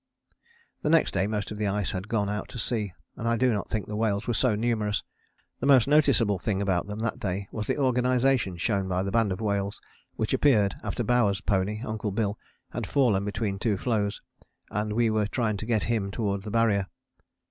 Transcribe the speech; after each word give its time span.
The 0.81 0.89
next 0.89 1.11
day 1.13 1.27
most 1.27 1.51
of 1.51 1.59
the 1.59 1.67
ice 1.67 1.91
had 1.91 2.07
gone 2.07 2.27
out 2.27 2.49
to 2.49 2.57
sea, 2.57 2.91
and 3.15 3.27
I 3.27 3.37
do 3.37 3.53
not 3.53 3.67
think 3.69 3.85
the 3.85 3.95
whales 3.95 4.25
were 4.25 4.33
so 4.33 4.55
numerous. 4.55 5.03
The 5.59 5.67
most 5.67 5.87
noticeable 5.87 6.39
thing 6.39 6.59
about 6.59 6.87
them 6.87 6.97
that 7.01 7.19
day 7.19 7.47
was 7.51 7.67
the 7.67 7.77
organization 7.77 8.57
shown 8.57 8.87
by 8.87 9.03
the 9.03 9.11
band 9.11 9.31
of 9.31 9.41
whales 9.41 9.79
which 10.15 10.33
appeared 10.33 10.73
after 10.83 11.03
Bowers' 11.03 11.39
pony, 11.41 11.83
Uncle 11.85 12.09
Bill, 12.09 12.39
had 12.71 12.87
fallen 12.87 13.23
between 13.25 13.59
two 13.59 13.77
floes, 13.77 14.23
and 14.71 14.93
we 14.93 15.11
were 15.11 15.27
trying 15.27 15.57
to 15.57 15.67
get 15.67 15.83
him 15.83 16.09
towards 16.09 16.45
the 16.45 16.49
Barrier. 16.49 16.87